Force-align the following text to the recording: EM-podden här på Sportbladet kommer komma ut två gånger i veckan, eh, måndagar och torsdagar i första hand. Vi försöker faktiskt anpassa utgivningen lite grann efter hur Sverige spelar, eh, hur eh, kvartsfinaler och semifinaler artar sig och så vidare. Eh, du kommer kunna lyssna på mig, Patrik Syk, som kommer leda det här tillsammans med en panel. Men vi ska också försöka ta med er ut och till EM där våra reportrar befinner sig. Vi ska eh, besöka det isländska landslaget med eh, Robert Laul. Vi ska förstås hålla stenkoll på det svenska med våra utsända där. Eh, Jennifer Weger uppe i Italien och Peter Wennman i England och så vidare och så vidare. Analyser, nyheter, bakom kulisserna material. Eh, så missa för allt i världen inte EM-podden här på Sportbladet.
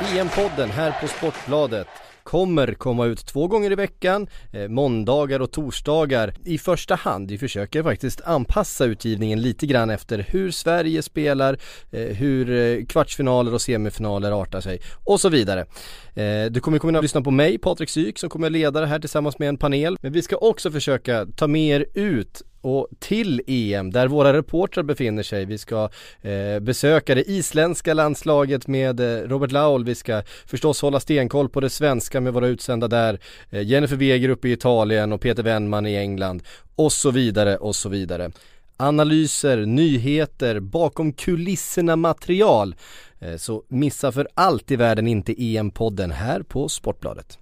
EM-podden 0.00 0.70
här 0.70 1.00
på 1.00 1.08
Sportbladet 1.08 1.86
kommer 2.22 2.74
komma 2.74 3.06
ut 3.06 3.26
två 3.26 3.48
gånger 3.48 3.72
i 3.72 3.74
veckan, 3.74 4.26
eh, 4.52 4.68
måndagar 4.68 5.40
och 5.40 5.50
torsdagar 5.50 6.34
i 6.44 6.58
första 6.58 6.94
hand. 6.94 7.30
Vi 7.30 7.38
försöker 7.38 7.82
faktiskt 7.82 8.20
anpassa 8.20 8.84
utgivningen 8.84 9.42
lite 9.42 9.66
grann 9.66 9.90
efter 9.90 10.26
hur 10.28 10.50
Sverige 10.50 11.02
spelar, 11.02 11.58
eh, 11.90 12.00
hur 12.00 12.50
eh, 12.50 12.84
kvartsfinaler 12.84 13.54
och 13.54 13.62
semifinaler 13.62 14.42
artar 14.42 14.60
sig 14.60 14.80
och 15.04 15.20
så 15.20 15.28
vidare. 15.28 15.60
Eh, 16.14 16.50
du 16.50 16.60
kommer 16.60 16.78
kunna 16.78 17.00
lyssna 17.00 17.22
på 17.22 17.30
mig, 17.30 17.58
Patrik 17.58 17.90
Syk, 17.90 18.18
som 18.18 18.30
kommer 18.30 18.50
leda 18.50 18.80
det 18.80 18.86
här 18.86 18.98
tillsammans 18.98 19.38
med 19.38 19.48
en 19.48 19.58
panel. 19.58 19.96
Men 20.02 20.12
vi 20.12 20.22
ska 20.22 20.36
också 20.36 20.70
försöka 20.70 21.26
ta 21.36 21.46
med 21.46 21.80
er 21.80 21.86
ut 21.94 22.42
och 22.66 22.88
till 22.98 23.42
EM 23.46 23.90
där 23.90 24.08
våra 24.08 24.32
reportrar 24.32 24.82
befinner 24.82 25.22
sig. 25.22 25.44
Vi 25.44 25.58
ska 25.58 25.90
eh, 26.22 26.60
besöka 26.60 27.14
det 27.14 27.30
isländska 27.30 27.94
landslaget 27.94 28.66
med 28.66 29.00
eh, 29.00 29.28
Robert 29.28 29.52
Laul. 29.52 29.84
Vi 29.84 29.94
ska 29.94 30.22
förstås 30.46 30.82
hålla 30.82 31.00
stenkoll 31.00 31.48
på 31.48 31.60
det 31.60 31.70
svenska 31.70 32.20
med 32.20 32.32
våra 32.32 32.46
utsända 32.46 32.88
där. 32.88 33.18
Eh, 33.50 33.62
Jennifer 33.62 33.96
Weger 33.96 34.28
uppe 34.28 34.48
i 34.48 34.52
Italien 34.52 35.12
och 35.12 35.20
Peter 35.20 35.42
Wennman 35.42 35.86
i 35.86 35.96
England 35.96 36.42
och 36.76 36.92
så 36.92 37.10
vidare 37.10 37.56
och 37.56 37.76
så 37.76 37.88
vidare. 37.88 38.30
Analyser, 38.76 39.66
nyheter, 39.66 40.60
bakom 40.60 41.12
kulisserna 41.12 41.96
material. 41.96 42.74
Eh, 43.18 43.36
så 43.36 43.62
missa 43.68 44.12
för 44.12 44.28
allt 44.34 44.70
i 44.70 44.76
världen 44.76 45.06
inte 45.06 45.32
EM-podden 45.42 46.10
här 46.10 46.42
på 46.42 46.68
Sportbladet. 46.68 47.38